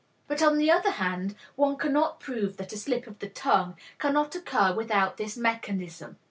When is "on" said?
0.41-0.57